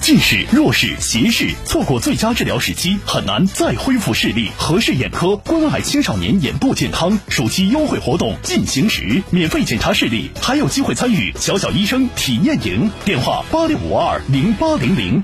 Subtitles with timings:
[0.00, 4.48] 近视、弱视、斜视，错过最佳治疗时机，很难再恢复视力。
[4.56, 12.90] 合适眼科关爱青少年眼部健康，暑期优惠活动进行时，免费检查视力，还有机会参与小小医生体验营。
[13.04, 15.22] 电话八六五二零八零零。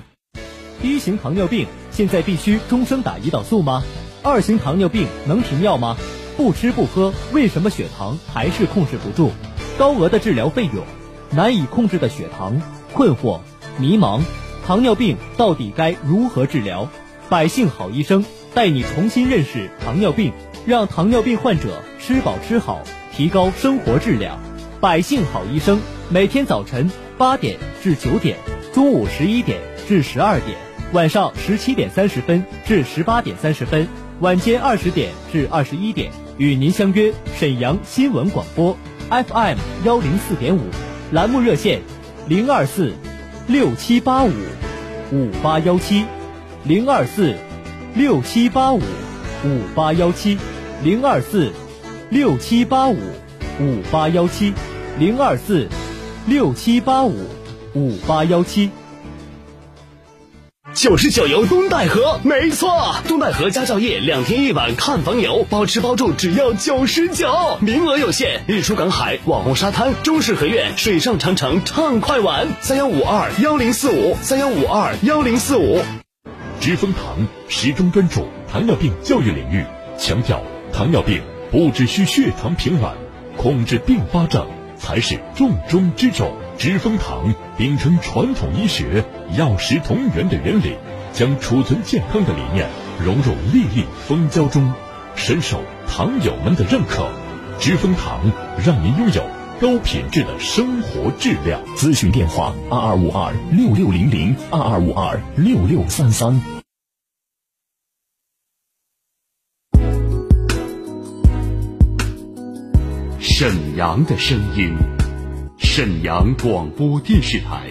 [0.83, 3.83] 一型糖尿病现在必须终生打胰岛素吗？
[4.23, 5.97] 二型糖尿病能停药吗？
[6.37, 9.31] 不吃不喝，为什么血糖还是控制不住？
[9.79, 10.85] 高额的治疗费用，
[11.31, 12.61] 难以控制的血糖，
[12.93, 13.41] 困惑、
[13.79, 14.21] 迷茫。
[14.67, 16.89] 糖尿病到底该如何治疗？
[17.29, 20.33] 百姓好医生带你重新认识糖尿病，
[20.67, 24.41] 让糖尿病患者吃饱吃好，提高生活质量。
[24.81, 28.39] 百姓好医生每天早晨八点至九点，
[28.75, 30.59] 中午十一点至十二点，
[30.93, 33.87] 晚上十七点三十分至十八点三十分，
[34.19, 38.77] 晚间二十点至二十一点，与您相约沈阳新闻广播
[39.11, 40.63] FM 幺零四点五，
[41.13, 41.83] 栏目热线
[42.27, 42.93] 零二四。
[43.49, 44.33] 六七八五
[45.13, 46.05] 五八幺七，
[46.65, 47.35] 零二四
[47.95, 48.81] 六七八五
[49.45, 50.37] 五八幺七，
[50.83, 51.53] 零二四
[52.11, 52.97] 六七八五
[53.61, 54.53] 五八幺七，
[54.99, 55.69] 零二四
[56.27, 57.15] 六七八五
[57.75, 58.71] 五八幺七。
[60.77, 68.43] 九十九游东戴河，没错，东戴河家教业两天一晚看房游，包吃包住，只要九十九，名额有限。
[68.47, 72.47] 日出赶海，网红沙滩，中式合院，水上长城畅快玩。
[72.61, 75.81] 三幺五二幺零四五，三幺五二幺零四五。
[76.61, 79.65] 知蜂堂始终专注糖尿病教育领域，
[79.97, 80.43] 强调
[80.75, 82.93] 糖尿病不只需血糖平稳，
[83.39, 84.47] 控制并发症
[84.77, 86.31] 才是重中之重。
[86.59, 89.05] 知蜂堂秉承传统医学
[89.37, 90.75] 药食同源的原理，
[91.13, 92.69] 将储存健康的理念
[93.05, 94.73] 融入粒粒蜂胶中，
[95.15, 97.09] 深受糖友们的认可。
[97.59, 98.21] 知蜂堂
[98.65, 99.23] 让您拥有
[99.61, 101.63] 高品质的生活质量。
[101.77, 106.41] 咨询电话：二二五二六六零零二二五二六六三三。
[113.21, 114.96] 沈阳的声音。
[115.77, 117.69] 沈阳广播电视台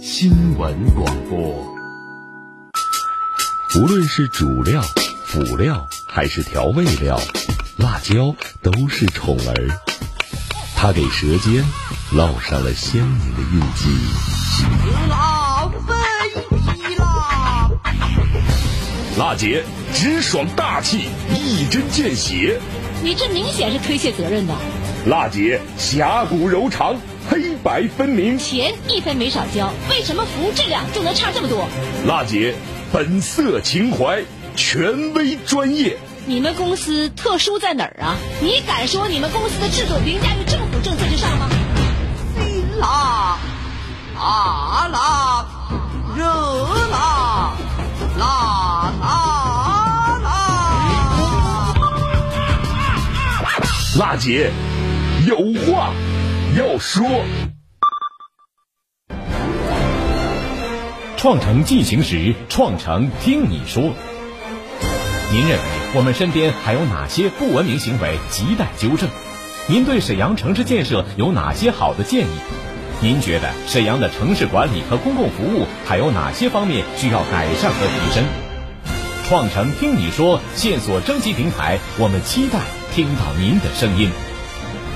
[0.00, 1.38] 新闻广播。
[3.76, 4.80] 无论是主料、
[5.26, 7.20] 辅料还是调味料，
[7.76, 9.78] 辣椒都是宠儿。
[10.74, 11.62] 它给舌尖
[12.14, 13.90] 烙上了鲜明的印记。
[15.10, 16.40] 辣飞
[16.78, 17.70] 机啦！
[19.18, 19.62] 辣姐
[19.92, 22.58] 直爽大气，一针见血。
[23.02, 24.54] 你这明显是推卸责任的。
[25.04, 26.96] 辣姐侠骨柔肠。
[27.30, 31.66] 黑白分明，钱一分没少交，为什么服务质量就能差这么多？
[32.06, 32.54] 辣姐，
[32.92, 34.22] 本色情怀，
[34.54, 35.96] 权威专业。
[36.26, 38.16] 你们公司特殊在哪儿啊？
[38.40, 41.48] 你敢说你们公司的制度凌驾于政府政策之上吗？
[42.78, 43.38] 辣，
[44.14, 45.46] 辣辣，
[46.16, 46.24] 热
[46.90, 47.54] 辣，
[48.18, 49.06] 辣辣
[50.22, 50.28] 辣。
[54.12, 54.50] 辣姐，
[55.26, 55.36] 有
[55.66, 55.92] 话。
[56.56, 57.04] 要说，
[61.16, 63.92] 创城进行时，创城听你说。
[65.32, 65.64] 您认为
[65.96, 69.08] 我们身边还有哪些不文明行为亟待纠正？
[69.66, 72.38] 您对沈阳城市建设有哪些好的建议？
[73.00, 78.24] 您觉得沈阳的城市管理和公共服务还有哪些方面需要改善和提升？
[79.26, 82.60] 创城听你说线索征集平台，我们期待
[82.92, 84.12] 听到您的声音。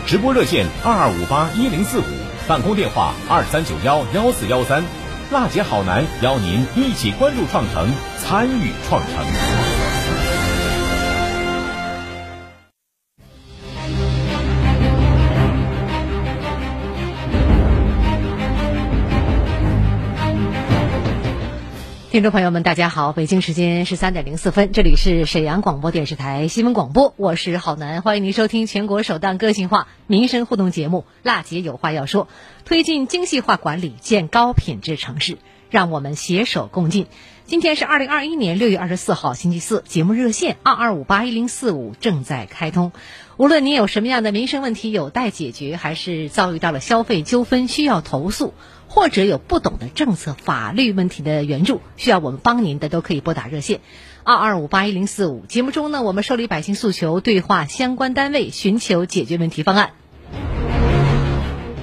[0.09, 2.03] 直播热线二二五八一零四五，
[2.49, 4.83] 办公电话二三九幺幺四幺三，
[5.31, 9.68] 辣姐好男邀您一起关注创城，参与创城。
[22.10, 23.13] 听众朋友们，大家好！
[23.13, 32.25] 北京时间十三点零四分，这里是沈阳广播电视台新闻广播，我是郝楠，欢迎您收听全国首档个性化民生互动节目《辣姐有话要说》，
[32.65, 35.37] 推进精细化管理，建高品质城市，
[35.69, 37.09] 让我们携手共进。
[37.45, 42.93] 今天是二零二一年六月二十四号，星期四，节目热线二二五八一零四五正在开通。
[43.37, 48.54] 无论您有什么样的民生问题有待解决，还是遭遇到了消费纠纷需要投诉。
[48.89, 53.81] 或者有不懂的政策、法律问题的援助，需要我们帮您的，都可以拨打热线
[54.25, 55.45] 二二五八一零四五。
[55.47, 59.91] 节目中呢，我们受理百姓诉求，对话相关单位，寻求解决问题方案。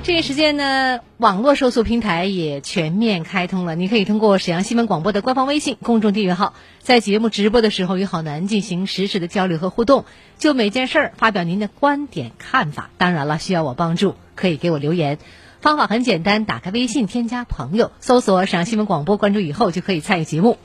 [0.04, 3.74] 这一时间呢，网络受诉平台也全面开通了。
[3.74, 10.06] 你可以通过沈阳新闻广播的官方微信公众订阅号，在节目直播的时候与好男进行实时的交流和互动，
[10.38, 12.92] 就每件事儿发表您的观点看法。
[13.00, 15.18] 当然了，需要我帮助，可以给我留言。
[15.66, 20.60] 方法很简单，打开微信，添加朋友，搜索沈阳新闻广播，关注以后就可以参与节目。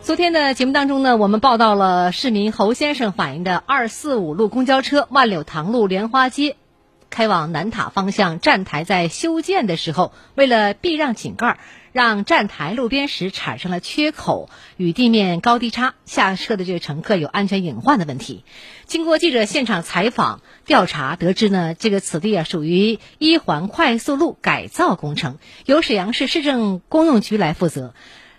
[0.00, 6.54] 昨天的节目当中呢，我们报道了市民侯先生反映的二四五路公交车万柳塘路莲花街
[7.10, 11.58] 开往南塔方向站台在修建的时候，为了避让井盖，
[11.92, 18.44] 让站台路边时产生了缺口，与地面高低差，下车的这个乘客有安全隐患的问题。
[18.86, 27.92] 经过记者现场采访调查得知呢，这个此地啊属于一环快速路改造工程，由沈阳市市政公用局来负责。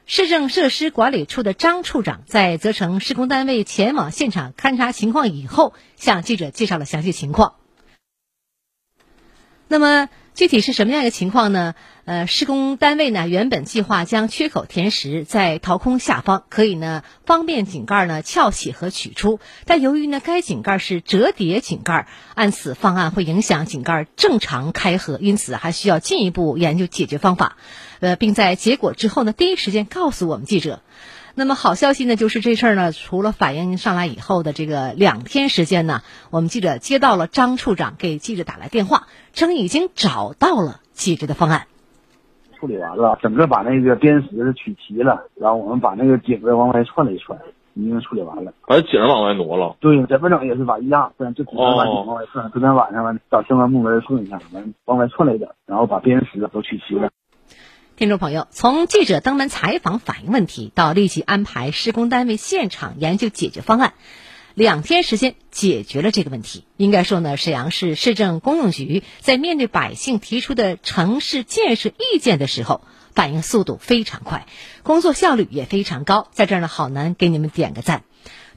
[0.08, 7.54] 市政设施管理处的张处长在责成施工单位前往现场勘察情况以后，向记者介绍了详细情况。
[9.72, 11.76] 那么具体是什么样一个情况呢？
[12.04, 19.40] 呃，施工单位呢原本计划将缺口填实在掏空下方，可以呢方便井盖呢撬起和取出。
[19.64, 27.56] 但由于呢该井盖是折叠井盖，按此方案会影响井盖正常开合，因此还需要进一步研究解决方法。
[28.02, 30.82] 呃，并在结果之后呢，第一时间告诉我们记者。
[31.42, 41.66] 那么好消息呢，就是这事儿呢，除了反映上来以后的这个两天时间呢，我们记者接到了张处长给记者打来电话，称已经找到了解决的方案。
[42.60, 47.40] 处理完了，整个把那个边石取齐了，然后我们把那个井子往外串了一串，
[47.74, 48.54] 已经处理完了。
[48.68, 49.78] 把井往外挪了。
[49.80, 52.52] 对，这反正也是把一样，不然就只能把井往外串。
[52.52, 57.10] 昨天晚上完找相关部门顺一下，完往外串了一点，然后把边石都取齐了。
[58.02, 63.94] 听众朋友，从记者登门采访反映问题，到立即安排施工单位现场研究解决方案，
[64.56, 66.66] 两天时间解决了这个问题。
[66.78, 72.82] 应该说呢，沈阳市市政公用局在面对百姓提出的城市建设意见的时候，
[73.14, 74.48] 反应速度非常快，
[74.82, 76.28] 工作效率也非常高。
[76.32, 78.02] 在这儿呢，好男给你们点个赞。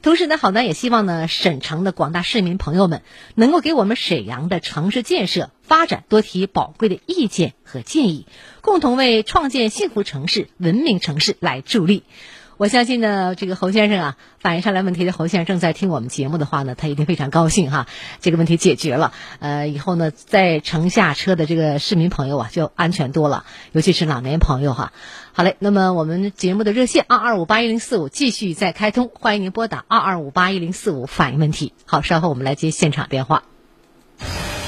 [0.05, 3.01] 同时呢，好男也希望呢，沈城的广大市民朋友们
[3.33, 8.27] 能够给我们沈阳的城市建设发展多提宝贵的意见和建议，
[8.61, 12.03] 共同为创建幸福城市、文明城市来助力。
[12.57, 17.85] 我相信呢，这个侯先生啊，反映上来问题的侯先生正在听我们节目的话呢，他一定非常高兴哈，
[18.21, 19.11] 这个问题解决了。
[19.39, 24.93] 呃，以后呢，在城下车的这个市民朋友啊，就安全多了，尤其是老年朋友哈。
[25.33, 31.73] 好嘞，那么我们节目的热线二二五八一零四五继续在开通，欢迎您拨打二二五八一零四五反映问题。
[31.85, 33.43] 好，稍后我们来接现场电话。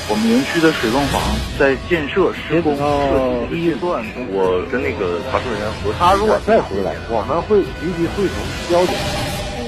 [0.09, 1.21] 我们园区的水泵房
[1.59, 4.01] 在建设施工设计阶段，
[4.31, 8.37] 我跟那个查收人员核他如果再回来，我们会立即汇总
[8.71, 8.95] 交警。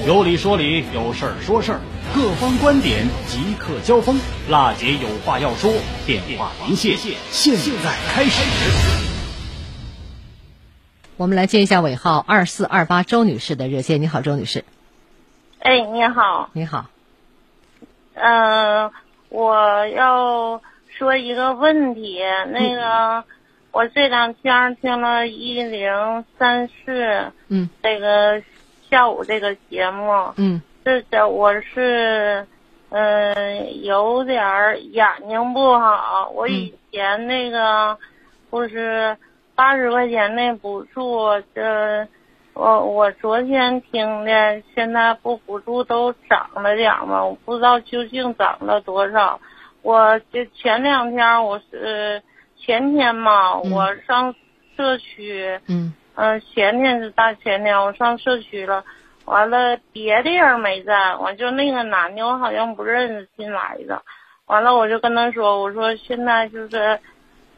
[0.06, 1.80] 有理说理，有事儿说事儿，
[2.14, 4.18] 各方观点即刻交锋。
[4.48, 5.70] 辣姐有话要说，
[6.06, 7.54] 电话连线现
[7.84, 8.40] 在开始。
[11.18, 14.00] 我们来接一下尾号二四二八周女士的热线。
[14.00, 14.64] 你好，周女士。
[15.58, 16.48] 哎，你好。
[16.54, 16.86] 你好。
[18.14, 18.90] 嗯。
[19.30, 23.24] 我要说一个问题，那个
[23.72, 28.42] 我这两天听了一零三四，嗯，这个
[28.90, 32.46] 下午这个节目，嗯，这这我是
[32.90, 37.96] 嗯有点眼睛不好，我以前那个
[38.50, 39.16] 不是
[39.54, 42.06] 八十块钱那补助这。
[42.60, 47.24] 我我昨天听的，现在不补助都涨了点吗？
[47.24, 49.40] 我不知道究竟涨了多少。
[49.80, 52.22] 我就前两天我是
[52.58, 54.34] 前天嘛，我上
[54.76, 58.84] 社区，嗯嗯，前天是大前天，我上社区了，
[59.24, 64.02] 完了别的人没在，完就那个男的我好像不认识新来的，
[64.44, 67.00] 完了我就跟他说，我说现在就是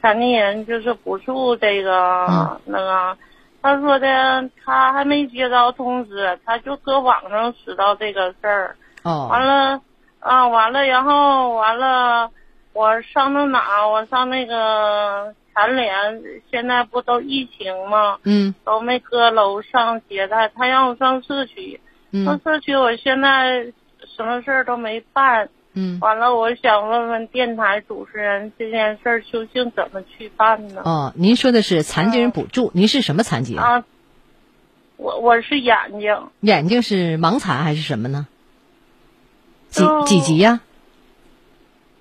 [0.00, 3.18] 残疾人就是补助这个那个。
[3.62, 8.76] 他说的，他还没接到通知，他就搁网上知道这个事儿。
[9.04, 9.28] 哦。
[9.30, 9.80] 完了，
[10.18, 12.28] 啊，完了，然后完了，
[12.72, 13.86] 我上那哪？
[13.86, 18.18] 我上那个残联，现在不都疫情吗？
[18.24, 18.52] 嗯。
[18.64, 21.80] 都没搁楼上接待，他让我上社区。
[22.10, 22.24] 嗯。
[22.24, 23.72] 上社区，我现在
[24.16, 25.48] 什么事儿都没办。
[25.74, 30.82] 嗯，完了，我想问问电台主持人这件事儿究竟怎么去办呢？
[30.84, 33.84] 哦，您说的是残疾人补助，您是什么残疾啊？
[34.98, 36.14] 我我是眼睛。
[36.40, 38.26] 眼睛是盲残还是什么呢？
[39.70, 40.60] 几几级呀？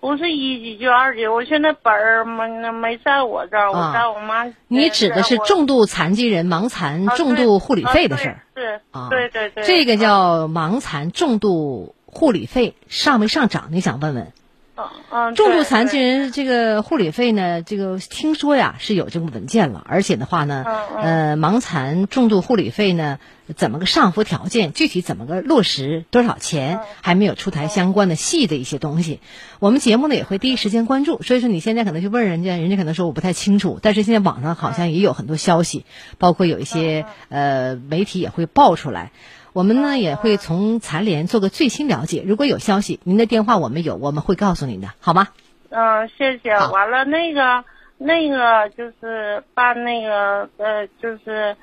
[0.01, 4.51] 不是一级就二级，我现在本儿没没在我这儿，我在我妈。
[4.67, 8.43] 你指的是重度残疾人盲残重度护理费的事儿？
[8.55, 9.63] 是啊，对对对。
[9.63, 11.95] 这个叫盲残重度。
[12.11, 13.69] 护理费上没上涨？
[13.71, 14.31] 你想问问？
[14.73, 20.65] 嗯嗯，重度残疾人这个护理费呢，这个听说呀是有这个文件了，而且的话呢，
[20.95, 23.19] 呃，盲残重度护理费呢，
[23.55, 29.19] 怎么个上浮条件，具体怎么个落实，多少钱，还没有出台相关的细的一些东西。
[29.59, 35.85] 我们节目呢也会第一时间关注，所以说你现在可能去问人家，人家可能说我不太清楚，但是现在网上好像也有很多消息，
[36.17, 39.11] 包括有一些呃媒体也会爆出来。
[39.53, 45.27] 我们呢也会从残联做个最新了解，如果有消息，您的电话我们有，我们会告诉您的，好吗？
[45.69, 46.51] 嗯，谢谢。
[46.51, 47.63] 完了，那个
[47.97, 51.55] 那个就是办那个呃，就是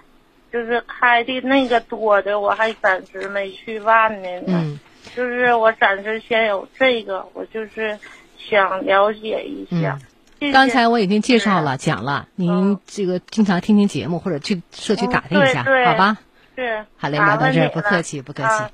[0.53, 4.29] 就是开的那个多的，我还暂时没去办呢。
[4.47, 4.79] 嗯，
[5.15, 7.99] 就是我暂时先有这个，我就是
[8.39, 9.99] 想了解一下。
[10.41, 16.19] 谢谢刚才我已经介绍了，讲了，您这个经常听听节目或者去社区打听一下，好吧？
[16.59, 16.85] 是。
[16.97, 18.65] 好嘞，麻聊到这儿，不客气，不客气。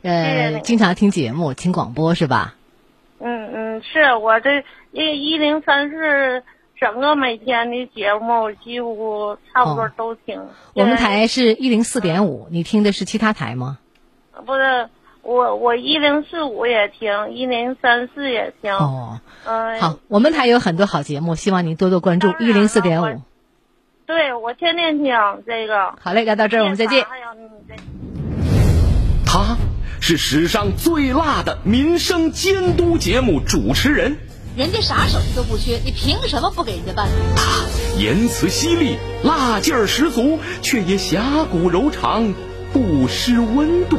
[0.00, 2.54] 呃，经常听节目，听广播是吧？
[3.20, 6.42] 嗯嗯，是我这一一零三四
[6.80, 10.42] 整个每天的节目几乎差不多都听。
[10.72, 13.78] 我们台是一零四点五，你听的是其他台吗？
[14.46, 14.88] 不是
[15.22, 18.72] 我我一零四五也听，一零三四也听。
[18.72, 23.20] 哦，嗯、好，我们台有很多好节目，希望您多多关注一零四点五。
[24.06, 25.14] 对我天天听
[25.46, 25.94] 这个。
[25.98, 27.04] 好嘞，聊到这儿，我们再见。
[27.04, 27.74] 还有你这。
[29.24, 29.56] 他
[29.98, 34.18] 是史上最辣的民生监督节目主持人，
[34.58, 37.08] 人家啥手艺都不缺，你凭什么不给人家办？
[37.34, 37.66] 他
[37.98, 42.34] 言辞犀利，辣劲儿十足，却也侠骨柔肠，
[42.74, 43.98] 不失温度。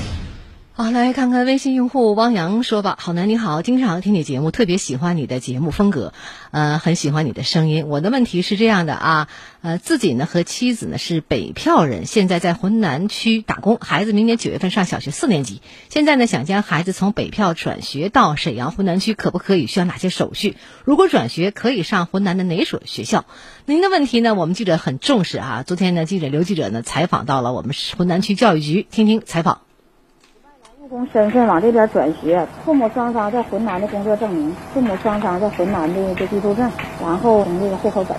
[0.83, 2.97] 好，来看看微信用户汪洋说吧。
[2.99, 6.11] 好男你好，经常听你节目，特别喜欢你的节目风格，
[6.49, 7.87] 呃，很喜欢你的声音。
[7.87, 9.27] 我的问题是这样的啊，
[9.61, 19.67] 呃，自己呢和妻子呢是北漂人，现在在浑南区打工，孩子明年九月份上小学四年级，现在呢想将孩子从北漂转学到沈阳浑南区，可不可以？
[19.67, 20.57] 需要哪些手续？
[20.83, 23.25] 如果转学，可以上浑南的哪所学校？
[23.67, 25.63] 您的问题呢，我们记者很重视啊。
[25.63, 29.61] 昨天呢，记者刘记者呢采访到了我们浑南区教育局，听听采访。
[30.91, 36.69] 务工身份往这边转学，父母双方在浑南的工作证明，父母双方在浑南的这居住证，
[37.01, 38.17] 然后这个户口本。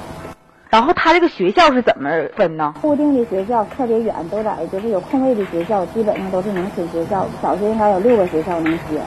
[0.71, 2.73] 然后他这个学校是怎么分呢？
[2.81, 7.27] 固定的学校特别远，都在就是有空位的学校，基本上都是农村学校。
[7.43, 8.99] 小学应该有六个学校能接，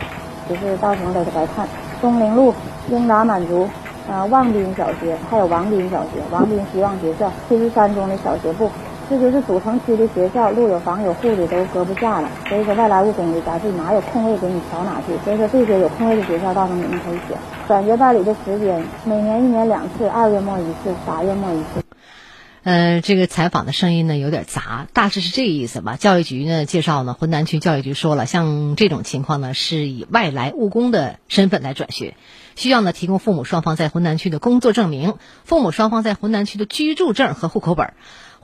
[0.47, 1.67] 就是到时候再来看。
[1.99, 2.53] 东陵路、
[2.89, 3.67] 英达满族、
[4.07, 8.69] 呃望滨小学，还有王滨小学、王滨希望学校、七十三中的小学部。
[9.07, 15.13] 这就是主城区的学校，路有房有户的都搁不下了，所以说外来务工的，咱是哪有空位给你调哪去。
[15.23, 17.37] 所以说这些有空位的学校，到时候你们可以选。
[17.67, 21.83] 转学办理的时间，每年一年两次，二月末一次，八月末一次。
[22.63, 25.97] 呃，这个采访的声音呢有点杂，大致是这个意思吧。
[25.97, 32.15] 教育局呢介绍呢，浑南区教育局说了，像这种情况呢是以外来务工的身份来转学，
[32.55, 37.93] 需要呢提供父母双方在浑南区的工作证明，父母双方在浑南区的居住证和户口本。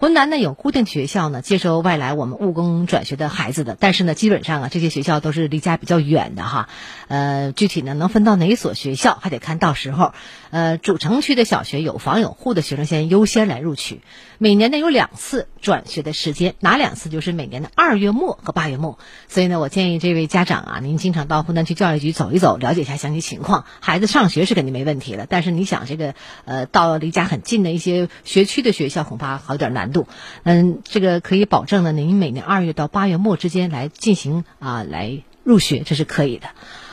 [0.02, 6.70] 浑南呢有固定学校呢接收外来我们务工转学的孩子的，但是呢基本上啊这些学校都是离家比较远的哈，
[7.08, 10.14] 呃具体呢能分到哪所学校还得看到时候，
[10.50, 14.02] 呃主城区的小学有房有户的学生先优先来录取，
[14.40, 26.16] 每年呢有两次转学的时间，哪两次就是每年的二月末和八月末，所以呢我建议这位家长啊您经常到浑南区教育局走一走，了解一下详细情况，孩子上学是肯定没问题的，但是你想这个
[26.46, 29.91] 呃到离家很近的一些学区的学校恐怕好有点难。
[29.92, 30.08] 度。
[30.44, 36.48] 嗯，这个可以保证呢，您每年二月到八月末之间来进行啊来入学，这是可以的。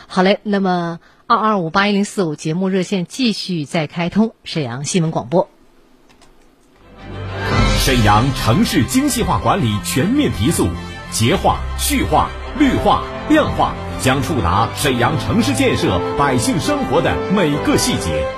[0.06, 5.48] 好嘞，那么二二五八一零四五节目热线继续再开通，沈阳新闻广播。
[7.78, 10.68] 沈阳城市精细化管理全面提速，
[11.10, 12.28] 洁化、序化、
[12.58, 18.37] 绿化、量化将触达沈阳城市建设百姓生活的每个细节。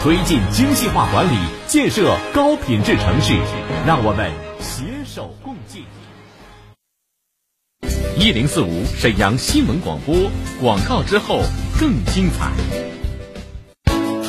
[0.00, 1.36] 推进精细化管理，
[1.66, 3.34] 建设高品质城市，
[3.84, 5.84] 让我们携手共进。
[8.16, 10.14] 一零四五沈阳新闻广播
[10.60, 11.42] 广告之后
[11.80, 12.52] 更精彩。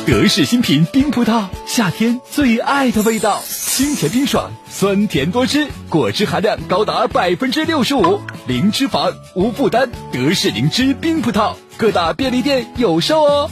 [0.06, 9.88] 德式新品冰葡萄，夏天最爱的味道，清甜冰爽，酸甜多汁，果汁含量高达百分之六十五，零脂肪，无负担。
[10.12, 13.50] 德式灵芝冰葡萄，各大便利店有售哦。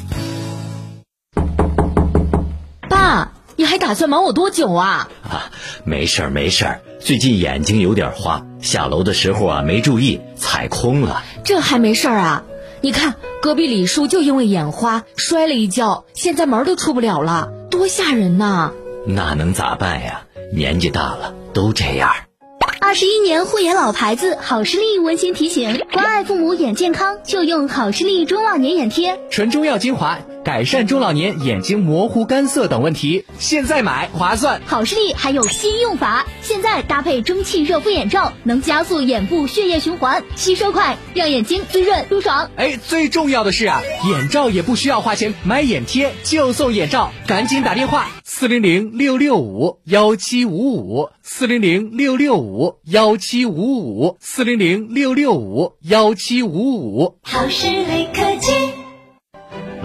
[3.08, 5.08] 爸，你还打算瞒我多久啊？
[5.22, 5.50] 啊，
[5.84, 11.22] 没事儿没事儿，最近眼睛有点花，下楼的时候啊没注意踩空了。
[11.42, 12.42] 这还没事儿啊？
[12.82, 18.72] 你看隔壁李叔就因为眼花摔了一跤，现在门都出不了了，多吓人呐！
[19.06, 20.24] 那能咋办呀？
[20.52, 22.10] 年纪大了都这样。
[22.78, 33.24] 二十一年护眼老牌子好视力温馨提醒：关爱父母眼健康，就用好视力中老年眼贴，纯中药精华，改善中老年眼睛模糊、干涩等问题。
[33.38, 34.60] 现在买划算。
[34.64, 42.50] 好视力还有新用法，现在搭配蒸汽热敷眼罩，能加速眼部血液循环，吸收快，让眼睛滋润舒爽。
[42.56, 57.18] 哎，最重要的是啊，眼罩也不需要花钱，买眼贴就送眼罩，赶紧打电话四零零六六五幺七五五四零零六六五幺七五五四零零六六五幺七五五。
[57.22, 58.67] 好视力科技。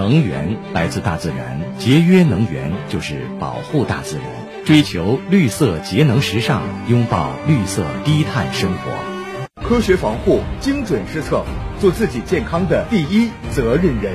[0.03, 4.25] 能源来自大自然，节约能源就是保护大自然，
[4.65, 9.63] 追求绿色节能时尚，拥抱绿色低碳生活。
[9.65, 11.45] 科学防护，精准施策，
[11.79, 14.11] 做自己健康的第一责任人。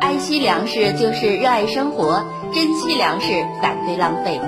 [0.00, 3.26] 爱惜粮食就是热爱生活，珍惜粮食，
[3.60, 4.40] 反对浪费。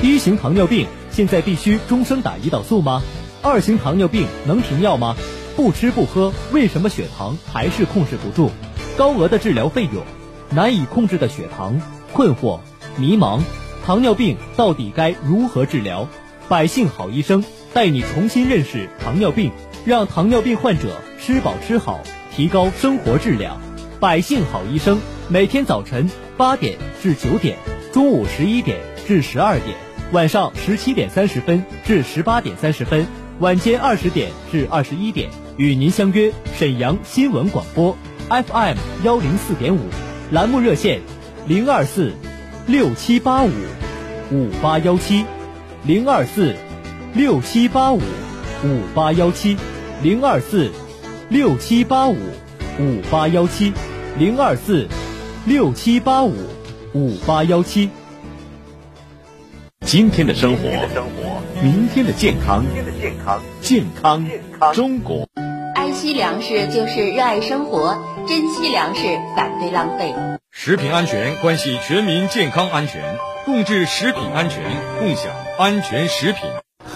[0.00, 3.02] 一型糖尿病现在必须终生打胰岛素吗？
[3.42, 5.14] 二型糖尿病能停药吗？
[5.54, 8.50] 不吃不喝，为什么血糖还是控制不住？
[8.96, 10.02] 高额的治疗费用，
[10.50, 11.78] 难以控制的血糖，
[12.14, 12.60] 困惑、
[12.96, 13.40] 迷茫，
[13.84, 16.08] 糖尿病到底该如何治疗？
[16.48, 19.52] 百姓好医生带你重新认识糖尿病，
[19.84, 22.00] 让糖尿病患者吃饱吃好，
[22.34, 23.60] 提高生活质量。
[24.00, 27.58] 百姓好医生每天早晨八点至九点，
[27.92, 29.76] 中午十一点至十二点，
[30.12, 33.06] 晚上十七点三十分至十八点三十分，
[33.40, 35.28] 晚间二十点至二十一点，
[35.58, 37.94] 与您相约沈阳新闻广播。
[38.28, 39.78] FM 幺零四点五，
[40.32, 41.00] 栏目热线
[41.46, 42.12] 零二四
[42.66, 43.50] 六七八五
[44.32, 45.24] 五八幺七
[45.84, 46.56] 零二四
[47.14, 48.00] 六七八五
[48.64, 49.56] 五八幺七
[50.02, 50.72] 零二四
[51.28, 52.16] 六七八五
[52.80, 53.72] 五八幺七
[54.18, 54.88] 零二四
[55.44, 56.34] 六七八五
[56.94, 57.88] 五八幺七。
[59.82, 60.62] 今天的生活，
[61.62, 62.64] 明天的健康，
[63.60, 64.26] 健康
[64.74, 65.28] 中国。
[65.76, 69.02] 爱惜粮食就是热爱生活，珍惜粮食，
[69.36, 70.12] 反对浪费。
[70.50, 74.62] 食品安全关系全民健康安全，共治食品安全，
[74.98, 76.42] 共享安全食品。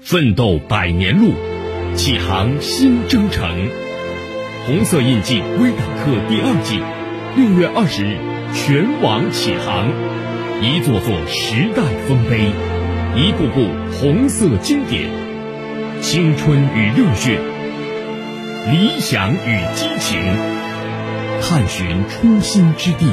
[0.00, 1.34] 奋斗百年路，
[1.94, 3.68] 启航新征程。
[4.66, 6.80] 红色印记微党课第二季，
[7.36, 8.16] 六月二十日
[8.54, 9.88] 全网启航。
[10.60, 12.52] 一座座时代丰碑，
[13.16, 15.10] 一部部红色经典。
[16.00, 17.38] 青春与热血，
[18.70, 20.18] 理想与激情，
[21.42, 23.06] 探寻初心之地，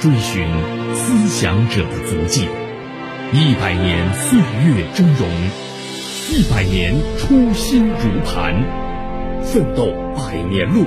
[0.00, 0.48] 追寻
[0.94, 2.48] 思想者的足迹。
[3.32, 5.24] 一百年岁月峥嵘，
[6.32, 8.52] 一百年初心如磐，
[9.44, 10.84] 奋斗百年路，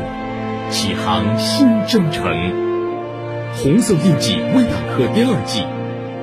[0.70, 2.26] 启航新征程。
[3.56, 5.64] 红色印记微党课第二季，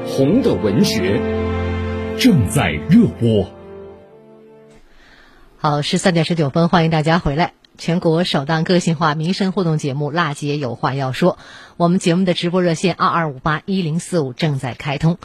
[0.06, 1.22] 红的文学
[2.18, 3.50] 正在热播。
[5.56, 7.54] 好，十三点十九分，欢迎大家回来。
[7.78, 11.32] 全国首档个性化民生互动节目《辣姐有话要说》，
[11.78, 15.16] 我们节目的直播热线二二五八一零四五正在开通。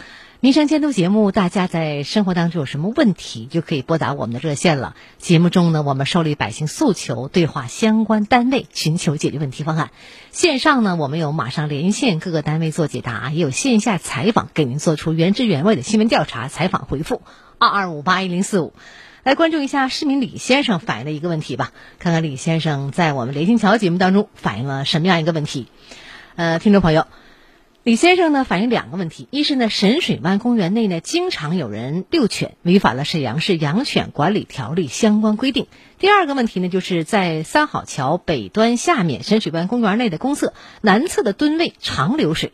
[0.45, 4.95] 民生监督节目，大家在生活当中有什么问题，就可以拨打我们的热线了。
[5.17, 9.89] 节目中呢，我们受理百姓诉求，对话相关单位，寻求解决问题方案。
[10.29, 17.23] 线上呢，我们有马上连线各个单位做解答，也有线下采访，给您做出原汁原味的新闻调查、采访回复。
[17.57, 18.73] 二二五八一零四五，
[19.23, 25.65] 来关注一下市民李先生反映的一个问题吧，看看李先生在我们连心桥节目当中反映了什么样一个问题。
[26.35, 27.07] 呃，听众朋友。
[27.85, 35.65] 李先生呢反映两个问题：一是呢神水湾公园内呢经常有人遛犬，违反了沈阳市养犬管理条例相关规定；
[35.99, 42.53] 第二个问题呢就是在三好桥北端下面神水湾公园内的公厕南侧的蹲位常流水，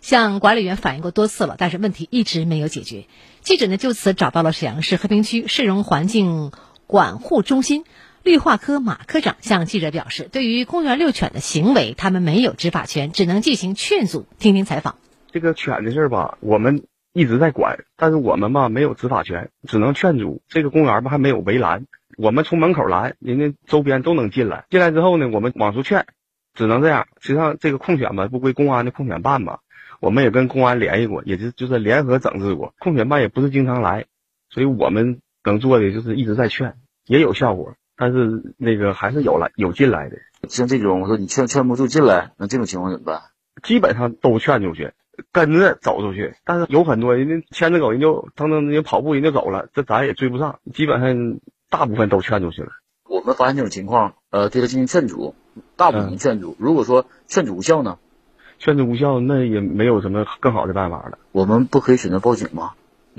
[0.00, 3.04] 向管理员反映过多次了，但是问题一直没有解决。
[3.42, 6.52] 记者呢就此找到了沈阳市和平区市容环境
[6.86, 7.84] 管护中心。
[8.22, 14.26] 绿化科马科长向记者表示，对于公园遛犬的行为，他们没有执法权，只能进行劝阻。
[14.38, 14.98] 听听采访。
[15.32, 20.42] 这个犬的事儿吧，我们一直在管，但是我们吧没有执法权，只能劝阻。
[20.48, 21.86] 这个公园吧还没有围栏，
[22.18, 24.66] 我们从门口拦，人家周边都能进来。
[24.68, 26.04] 进来之后呢，我们往出劝，
[26.52, 27.06] 只能这样。
[27.20, 29.60] 实际上，这个控犬吧不归公安的控犬办嘛，
[29.98, 32.74] 我们也跟公安联系过，也是就是联合整治过。
[32.80, 34.04] 控犬办也不是经常来，
[34.50, 36.74] 所以我们能做的就是一直在劝，
[37.06, 37.76] 也有效果。
[38.00, 40.16] 但是那个还是有来有进来的，
[40.48, 43.20] 像这种我说你劝劝不住进来，那这种情况怎么办？
[43.62, 44.92] 基本上都劝出去，
[45.32, 46.34] 跟着走出去。
[46.46, 50.60] 但是有很多人家牵着狗，人就腾腾人家跑步人就走了，这咱也追不上。
[50.72, 52.70] 基本上大部分都劝出去了。
[53.06, 55.34] 我们发现这种情况，呃，对他进行劝阻，
[55.76, 56.56] 大部分劝阻。
[56.58, 57.98] 如果说劝阻无效呢？
[58.58, 61.18] 劝阻无效，那也没有什么更好的办法了。
[61.32, 62.72] 我们不可以选择报警吗？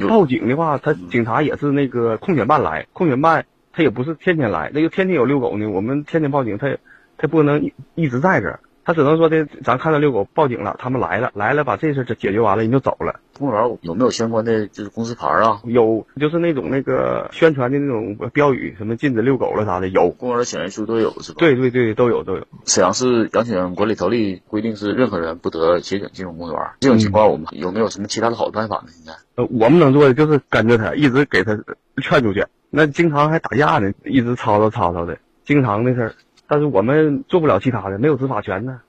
[0.10, 3.46] 报警的话，他警察也是那个控犬办来，控犬办。
[3.74, 5.68] 他也不是天天来，那就天天有遛狗呢。
[5.68, 6.80] 我们天天报警，他也
[7.18, 13.20] 他不能一一直在这儿，他只能说的，咱看到遛狗报警了，他们来了，来了把这事儿解决完了，人就走了。
[13.38, 15.62] 公园有没有相关的就是公司牌啊？
[15.64, 20.10] 有，就是那种那个宣传的那种标语，什么禁止遛狗了啥的，有。
[20.10, 21.38] 公园的显示书都有是吧？
[21.40, 22.46] 对对对，都有都有。
[22.66, 26.60] 沈阳市养犬管理条例规定是任何人不得携犬进入公园。
[26.82, 28.92] 这种情况我们有没有什么其他的好的办法呢？
[28.92, 29.14] 现在？
[29.36, 31.58] 呃，我们能做的就是跟着他，一直给他
[32.02, 32.46] 劝出去。
[32.74, 36.16] 那经常还打架呢，一直吵吵吵吵的，经常的事儿。
[36.48, 38.80] 但是我们做不了其他的，没有执法权呢。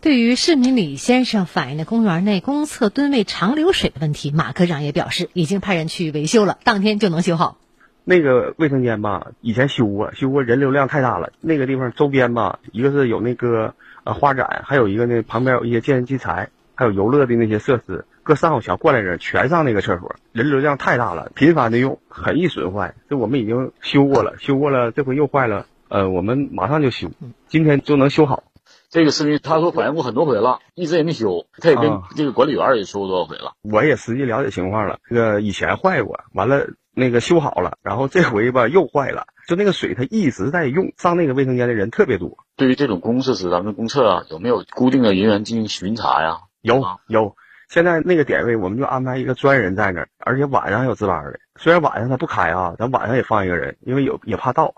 [0.00, 7.58] 对于市民李先生反映的公园内公厕蹲位长流水的问题，马科长也表示，已经派人去维修了，当天就能修好。
[8.04, 11.32] 那个卫生间吧，以前修过，修过人流量太大了。
[11.40, 13.74] 那个地方周边吧，一个是有那个
[14.04, 18.06] 呃花展，还有一个呢旁边有一些健身器材，还有游乐的那些设施。
[18.24, 22.94] 搁三好桥过来人全上那个厕所，人流量太大了，频繁的用，很易损坏。
[23.08, 27.10] 这我们已经修过了，修过了，这回又坏了，呃，我们马上就修，
[27.46, 28.42] 今天就能修好。
[28.88, 33.52] 这个视频他说反映过很多回了，一直也没修，他也跟这个管理员也说过多少回了。
[33.62, 42.38] 我也实际了解情况了，这个以前坏过，完了那个修好了，然后这回吧又坏了，就那个水它一直在用，上那个卫生间的人特别多。
[42.56, 46.38] 对于这种公设施，咱们公厕啊，有没有固定的人员进行巡查呀？
[46.62, 47.36] 有有。
[47.68, 51.40] 现在那个点位，我们就安排一个专人在那儿，而且晚上还有值班的。
[51.58, 54.74] 虽然晚上他不开啊，咱晚上也放一个人，因为有也怕盗。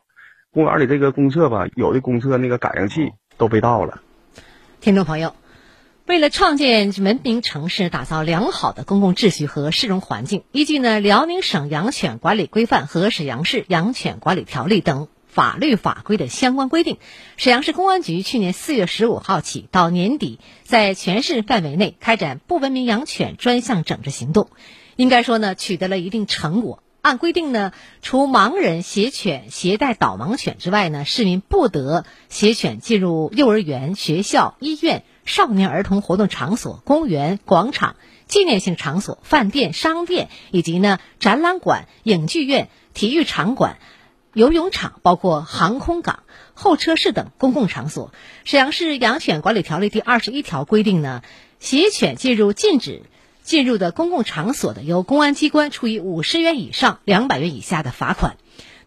[0.52, 4.00] 公园里这个公厕吧，有的公厕那个感应器都被盗了。
[4.80, 5.34] 听众朋友，
[6.06, 15.08] 为了创建文明城市，打造良好的公共秩序和市容环境，依据呢辽宁省养犬管理规范和沈阳市养犬管理条例等。
[15.36, 16.96] 法律法规的相关规定，
[17.36, 24.48] 沈阳市公安局去年四月十五号起到年底，在全市范围内开展不文明养犬专项整治行动，
[24.96, 26.82] 应该说呢，取得了一定成果。
[27.02, 37.96] 按规定呢，除盲人携犬携带导盲犬之外呢，市民不得携犬进入幼儿园、学校、医院、少年儿童活动场所、公园、广场、
[38.26, 43.76] 纪念性场所、饭店、商店以及呢展览馆、影剧院、体育场馆。
[44.36, 46.22] 游泳场包括航空港、
[46.52, 48.12] 候车室等公共场所。
[48.44, 51.22] 沈阳市养犬管理条例第二十一条规定呢，
[51.58, 53.04] 携犬进入禁止
[53.42, 58.36] 进入的公共场所的，由公安机关处以五十元以上两百元以下的罚款。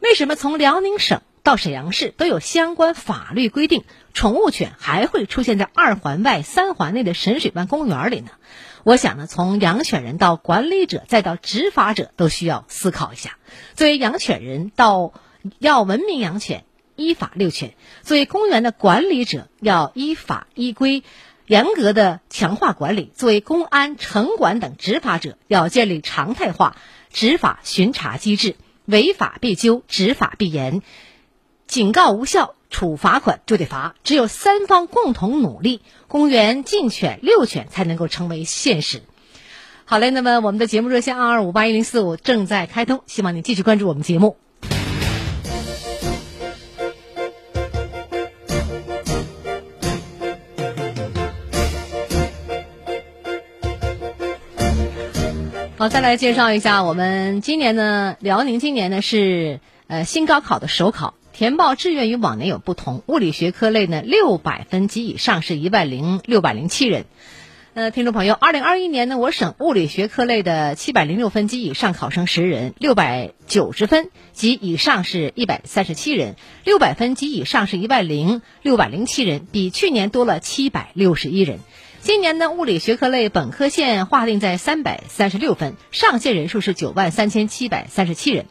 [0.01, 8.29] 为什么从辽宁省到沈阳市都有相关法律规定，宠物犬还会出现在二环外三环内的沈水湾公园里呢？
[8.83, 13.39] 我想呢，从养犬人到管理者再到执法者，都需要思考一下。
[13.73, 15.11] 作为养犬人到
[15.59, 17.73] 要文明养犬，依法遛犬。
[18.01, 21.03] 作为公园的管理者，要依法依规，
[21.47, 23.11] 严格的强化管理。
[23.15, 26.77] 作为公安、城管等执法者，要建立常态化
[27.11, 30.81] 执法巡查机制，违法必究，执法必严。
[31.67, 33.95] 警告无效，处罚款就得罚。
[34.03, 39.03] 只有三方共同努力，公园禁犬、遛犬才能够成为现实。
[39.85, 44.37] 好嘞，那么我们的节目热线二二五八一零四五正在开通，希望你继续关注我们节目。
[55.79, 63.01] 好，再来介绍一下，我们今年呢，辽宁今年呢是呃新高考的首考，填报志愿与往年有不同。
[63.07, 67.05] 物理学科类呢，六百分及以上是一万零六百零七人，
[67.75, 81.59] 呃，听众朋友，二零二一年呢，我省物理学科类的七百零六分及以上考生十人，六百九十分及以上是一百三十七人，六百分及以上是一万零六百零七人，比去年多了七百六十一人。
[82.01, 88.45] 今年呢，物理学科类本科线划定在三百三十六分，上线人数是九万三千七百三十七人。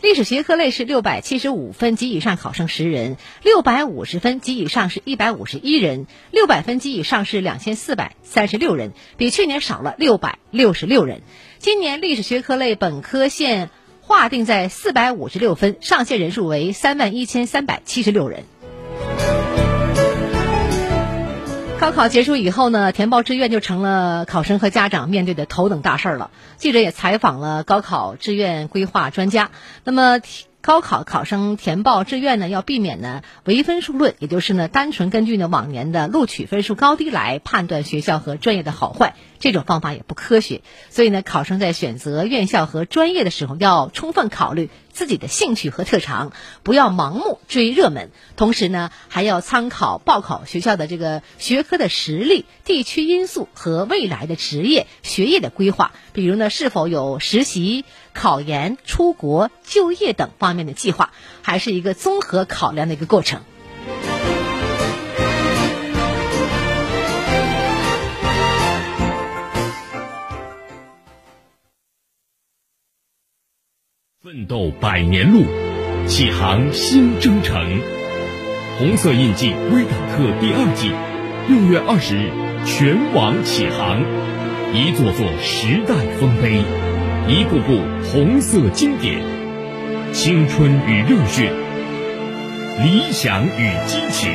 [0.00, 11.22] 历史学科类是六百七十五分及以上考生十人，六百五十分及以上是一百五十一人，六百分及以上是两千四百三十六人，比去年少了六百六十六人。
[11.58, 18.44] 今年历史学科类本科线划定在四百五十六分，上线人数为三万一千三百七十六人。
[21.82, 26.30] 高考结束以后呢，填报志愿就成了考生和家长面对的头等大事儿了。
[26.56, 29.50] 记者也采访了高考志愿规划专家。
[29.82, 30.20] 那么，
[30.60, 40.60] 高考考生填报志愿呢，要避免呢唯分数论，也就是呢单纯根据呢往年的录取分数高低来判断学校和专业的好坏，这种方法也不科学。
[40.88, 48.10] 所以呢，考生在选择院校和专业的时候，要充分考虑自己的兴趣和特长，不要盲目追热门。
[48.36, 63.42] 同时呢，还要参考报考学校的这个学科的实力、地区因素和未来的职业、学业的规划，比如呢是否有实习、考研、出国、就业等方面的计划，还是一个综合考量的一个过程。
[74.22, 75.42] 奋斗百年路，
[76.06, 77.80] 启航新征程。
[78.78, 80.92] 红色印记微党课第二季，
[81.48, 82.30] 六月二十日
[82.64, 83.98] 全网启航，
[84.72, 86.62] 一座座时代丰碑，
[87.26, 89.18] 一部部红色经典，
[90.12, 91.50] 青春与热血，
[92.78, 94.30] 理想与激情，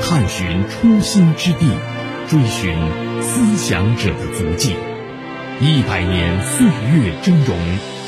[0.00, 1.66] 探寻初心之地，
[2.28, 2.76] 追寻
[3.20, 4.76] 思想者的足迹，
[5.60, 7.99] 一百年岁月峥嵘。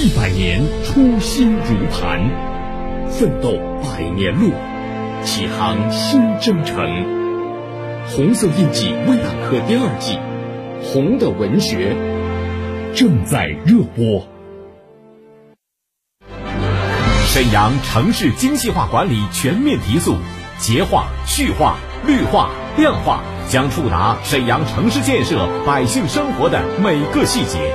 [0.00, 2.20] 一百年初心如磐，
[3.10, 4.52] 奋斗百年路，
[5.24, 6.86] 启航新征程。
[8.06, 10.16] 红色印记微党课第二季，
[10.84, 11.96] 红的文学
[12.94, 14.24] 正在热播。
[17.26, 20.14] 沈阳城市精细化管理全面提速，
[20.60, 27.74] 洁化、序化、绿化、量化将触达沈阳城市建设百姓生活的每个细节。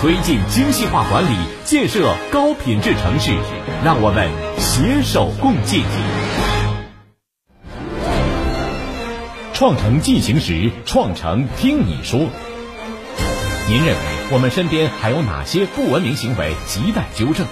[0.00, 3.32] 推进精细化管理，建设高品质城市，
[3.84, 5.82] 让我们携手共进。
[9.52, 12.20] 创城进行时，创城听你说。
[13.68, 17.44] 您认为我们身边还有哪些不文明行为亟待纠正？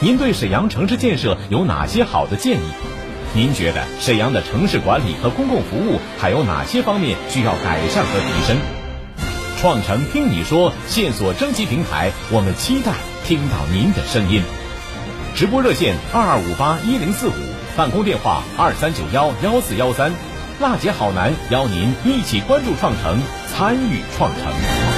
[0.00, 2.64] 您对沈阳城市建设有哪些好的建议？
[3.34, 8.56] 您觉得沈阳的城市管理和公共服务还有哪些方面需要改善和提升？
[9.64, 12.92] 创城听你说线索征集平台，我们期待
[13.24, 14.42] 听到您的声音。
[15.34, 17.32] 直播热线二二五八一零四五，
[17.74, 20.12] 办公电话二三九幺幺四幺三。
[20.60, 24.93] 辣姐好男邀您一起关注创城，参与创城。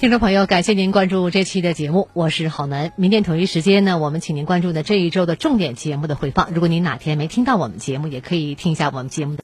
[0.00, 2.94] 听众朋友，感谢您关注这期的节目，我是郝楠。
[2.96, 6.54] 明天同一时间呢，我们请您关注的这一周的重点节目的回放。
[6.54, 9.38] 如果您哪天没听到我们节目，也可以听一下我们节目的。